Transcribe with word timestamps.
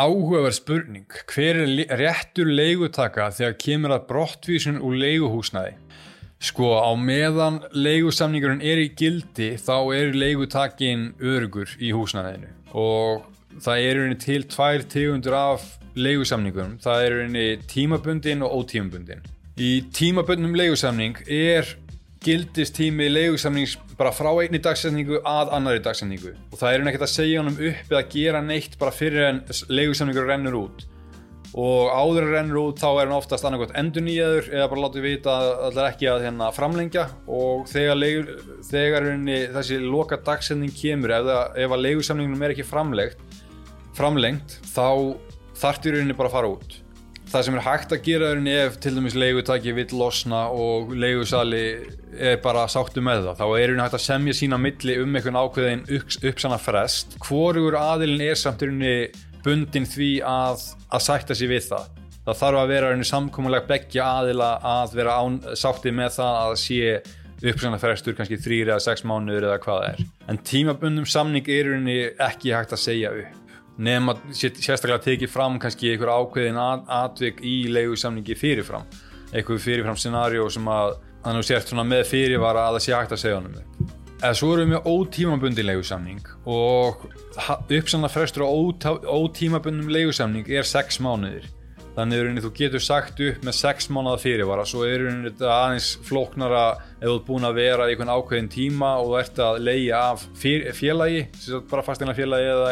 áhugaverð 0.00 0.56
spurning. 0.56 1.06
Hver 1.28 1.60
er 1.64 1.98
réttur 2.00 2.48
leigutaka 2.48 3.28
þegar 3.36 3.56
kemur 3.60 3.94
að 3.96 4.06
brottvísun 4.08 4.80
úr 4.80 4.96
leiguhúsnaði? 5.00 5.74
Sko, 6.40 6.72
á 6.80 6.92
meðan 6.96 7.58
leigusamningurinn 7.76 8.62
er 8.64 8.80
í 8.80 8.88
gildi 8.96 9.50
þá 9.60 9.76
er 9.92 10.14
leigutakin 10.16 11.10
örugur 11.20 11.74
í 11.76 11.90
húsnaðinu 11.92 12.48
og 12.72 13.26
það 13.60 13.84
er 13.84 14.00
einni 14.04 14.16
til 14.22 14.46
tvær 14.48 14.86
tegundur 14.88 15.36
af 15.36 15.66
leigusamningunum. 16.00 16.78
Það 16.80 17.04
er 17.04 17.16
einni 17.26 17.44
tímabundin 17.68 18.44
og 18.46 18.62
ótímabundin. 18.62 19.20
Í 19.60 19.82
tímabundnum 19.92 20.56
leigusamning 20.56 21.18
er 21.26 21.68
gildistími 22.24 23.06
leigusamnings 23.08 23.78
bara 23.96 24.12
frá 24.12 24.28
einni 24.42 24.60
dagsetningu 24.60 25.22
að 25.24 25.54
annari 25.56 25.80
dagsetningu. 25.84 26.34
Og 26.52 26.60
það 26.60 26.74
er 26.74 26.88
ekkert 26.90 27.06
að 27.06 27.12
segja 27.14 27.40
honum 27.40 27.56
upp 27.70 27.92
eða 27.94 28.06
gera 28.12 28.42
neitt 28.44 28.76
bara 28.80 28.92
fyrir 28.92 29.26
en 29.28 29.40
leigusamningur 29.72 30.28
rennur 30.28 30.58
út. 30.58 30.84
Og 31.50 31.88
áður 31.88 32.26
en 32.26 32.34
rennur 32.34 32.60
út 32.60 32.82
þá 32.82 32.88
er 32.90 33.08
hann 33.08 33.16
oftast 33.16 33.46
annarkot 33.48 33.72
endur 33.80 34.04
nýjaður 34.06 34.50
eða 34.52 34.68
bara 34.70 34.84
látið 34.84 35.06
vita 35.08 35.38
að 35.48 35.72
það 35.78 35.80
er 35.82 35.88
ekki 35.88 36.10
að 36.12 36.26
hérna, 36.26 36.50
framlengja. 36.54 37.06
Og 37.40 37.64
þegar, 37.72 37.98
leigur, 37.98 38.30
þegar 38.68 39.08
henni, 39.10 39.40
þessi 39.56 39.80
loka 39.82 40.20
dagsetning 40.28 40.76
kemur 40.76 41.16
ef, 41.16 41.26
það, 41.30 41.58
ef 41.64 41.74
að 41.76 41.84
leigusamningunum 41.88 42.46
er 42.46 42.54
ekki 42.54 42.68
framlengt 43.96 44.60
þá 44.70 44.86
þartir 45.60 45.98
henni 46.02 46.14
bara 46.16 46.30
að 46.30 46.36
fara 46.36 46.52
út 46.52 46.78
það 47.30 47.46
sem 47.46 47.56
er 47.56 47.64
hægt 47.64 47.94
að 47.94 48.04
gera 48.06 48.32
er 48.34 48.66
ef 48.66 48.76
til 48.82 48.94
dæmis 48.96 49.16
leigutaki 49.18 49.74
vill 49.76 49.96
losna 49.98 50.48
og 50.50 50.92
leigusali 50.92 51.64
er 52.18 52.40
bara 52.42 52.66
sáttu 52.70 53.02
með 53.04 53.28
það 53.28 53.40
þá 53.40 53.46
er 53.48 53.72
henni 53.72 53.84
hægt 53.84 53.98
að 54.00 54.06
semja 54.06 54.36
sína 54.36 54.58
milli 54.58 54.96
um 55.00 55.14
einhvern 55.14 55.38
ákveðin 55.38 55.84
uppsanna 56.30 56.58
frest 56.58 57.18
hvorugur 57.22 57.78
aðilin 57.78 58.24
er 58.26 58.38
samt 58.38 58.66
bundin 59.44 59.88
því 59.88 60.10
að, 60.26 60.66
að 60.92 61.04
sætta 61.06 61.36
sér 61.36 61.52
við 61.54 61.66
það. 61.70 61.88
Það 62.26 62.38
þarf 62.42 62.60
að 62.60 62.72
vera 62.74 62.92
samkómulega 63.08 63.68
begja 63.70 64.06
aðila 64.20 64.50
að 64.66 64.96
vera 64.98 65.16
án, 65.22 65.40
sátti 65.56 65.92
með 65.94 66.16
það 66.18 66.40
að 66.44 66.54
sé 66.60 66.80
uppsanna 67.40 67.80
frestur 67.80 68.16
kannski 68.16 68.36
þrýri 68.36 68.68
eða 68.68 68.82
sex 68.84 69.04
mánuður 69.08 69.48
eða 69.48 69.60
hvað 69.64 69.78
það 69.80 69.92
er. 69.94 70.08
En 70.28 70.40
tímabundum 70.50 71.08
samning 71.08 71.48
er 71.48 71.70
ekki 72.28 72.52
hægt 72.52 72.76
að 72.76 72.84
segja 72.84 73.14
upp 73.16 73.38
nefn 73.78 74.12
að 74.12 74.24
sérstaklega 74.34 75.04
tekið 75.04 75.30
fram 75.32 75.60
kannski 75.62 75.92
einhver 75.92 76.12
ákveðin 76.16 76.58
atvik 76.60 77.40
í 77.46 77.62
leigusamningi 77.70 78.36
fyrirfram. 78.38 78.88
Einhver 79.30 79.62
fyrirfram 79.62 79.98
scenarjó 79.98 80.48
sem 80.50 80.66
að 80.68 80.98
hann 81.24 81.38
er 81.38 81.46
sért 81.46 81.72
með 81.76 82.06
fyrirvara 82.08 82.68
að 82.68 82.78
það 82.78 82.86
sé 82.86 82.96
hægt 82.96 83.16
að 83.16 83.24
segja 83.24 83.40
hann 83.40 83.50
um 83.50 83.58
þau 83.60 83.96
eða 84.20 84.36
svo 84.36 84.50
erum 84.54 84.74
við 84.74 84.88
ótímabundi 84.90 85.64
leigusamning 85.64 86.26
og 86.50 87.06
uppsanna 87.72 88.10
frestur 88.12 88.44
á 88.44 88.50
ótímabundum 88.50 89.88
leigusamning 89.92 90.48
er 90.52 90.66
6 90.68 91.00
mánuðir 91.04 91.48
þannig 92.00 92.22
að 92.30 92.44
þú 92.46 92.50
getur 92.56 92.82
sagt 92.84 93.20
upp 93.24 93.44
með 93.46 93.56
6 93.60 93.88
mánuða 93.94 94.20
fyrirvara 94.22 94.66
svo 94.68 94.86
er 94.88 95.04
þetta 95.26 95.50
aðeins 95.54 95.90
flóknara 96.08 96.64
ef 96.96 97.04
þú 97.04 97.14
ert 97.14 97.26
búin 97.28 97.48
að 97.48 97.60
vera 97.60 97.88
í 97.88 97.94
einhvern 97.94 98.12
ákveðin 98.14 98.50
tíma 98.52 98.92
og 99.02 99.16
ert 99.20 99.40
að 99.44 99.60
leia 99.66 100.02
af 100.14 100.24
félagi 100.40 101.24
bara 101.70 101.84
fastegna 101.86 102.16
félagi 102.16 102.52
eða 102.54 102.70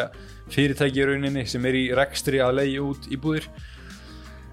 fyrirtæki 0.49 1.03
í 1.03 1.09
rauninni 1.09 1.45
sem 1.49 1.65
er 1.69 1.77
í 1.77 1.83
rekstri 1.97 2.41
að 2.41 2.57
leiði 2.61 2.79
út 2.85 3.09
í 3.09 3.19
búðir 3.21 3.49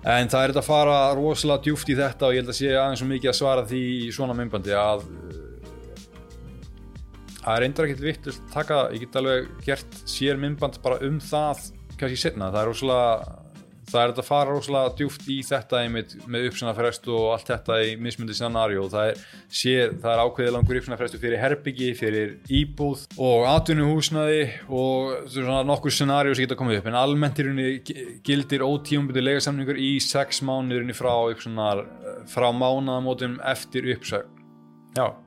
en 0.06 0.28
það 0.30 0.42
er 0.42 0.52
þetta 0.52 0.62
að 0.62 0.68
fara 0.68 0.98
rosalega 1.18 1.64
djúft 1.66 1.90
í 1.90 1.96
þetta 1.98 2.28
og 2.28 2.36
ég 2.36 2.44
held 2.44 2.52
að 2.52 2.58
sé 2.60 2.74
aðeins 2.74 3.02
svo 3.02 3.08
mikið 3.10 3.32
að 3.32 3.38
svara 3.40 3.64
því 3.66 3.82
í 3.96 4.12
svona 4.14 4.36
myndbandi 4.38 4.76
að 4.76 5.06
það 7.40 7.56
er 7.56 7.66
eindir 7.66 7.88
ekkert 7.88 8.04
vitt 8.04 8.28
að 8.30 8.38
taka, 8.52 8.84
ég 8.92 9.02
get 9.06 9.18
alveg 9.20 9.50
gert 9.66 9.98
sér 10.04 10.38
myndband 10.42 10.78
bara 10.84 11.00
um 11.06 11.18
það 11.22 11.68
kannski 11.96 12.20
setna, 12.20 12.52
það 12.52 12.62
er 12.62 12.70
rosalega 12.70 13.42
það 13.90 14.00
er 14.02 14.12
þetta 14.12 14.22
að 14.22 14.28
fara 14.28 14.52
rosalega 14.54 14.94
djúft 14.98 15.26
í 15.30 15.38
þetta 15.46 15.80
einmitt, 15.82 16.14
með 16.26 16.48
uppsannafrest 16.50 17.08
og 17.12 17.26
allt 17.34 17.50
þetta 17.52 17.80
í 17.86 17.92
mismundi 18.02 18.36
scenarjó 18.36 18.86
það 18.92 19.10
er, 19.12 19.20
er 19.96 20.22
ákveðið 20.24 20.54
langur 20.56 20.80
uppsannafrestu 20.80 21.20
fyrir 21.22 21.42
herbyggi, 21.42 21.90
fyrir 21.98 22.32
íbúð 22.60 23.04
og 23.16 23.46
atvinnuhúsnaði 23.52 24.40
og 24.68 25.28
svona 25.32 25.60
nokkur 25.66 25.94
scenarjó 25.94 26.34
sem 26.36 26.46
geta 26.46 26.58
komið 26.58 26.80
upp. 26.80 26.90
En 26.90 26.98
almennt 27.02 27.42
í 27.42 27.46
rauninni 27.46 28.20
gildir 28.26 28.66
ótíumbyrði 28.66 29.26
legasamningur 29.28 29.78
í 29.80 29.92
sex 30.04 30.42
mánuðurinn 30.46 30.96
frá, 30.96 31.12
frá 32.30 32.48
mánaðamótum 32.50 33.38
eftir 33.54 33.94
uppsögn. 33.96 34.34
Já 34.96 35.25